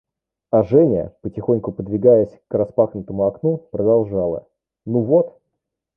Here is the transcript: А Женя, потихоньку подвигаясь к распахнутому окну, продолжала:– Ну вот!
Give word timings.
А 0.49 0.63
Женя, 0.63 1.15
потихоньку 1.21 1.71
подвигаясь 1.71 2.41
к 2.47 2.55
распахнутому 2.57 3.27
окну, 3.27 3.57
продолжала:– 3.71 4.47
Ну 4.87 5.01
вот! 5.03 5.39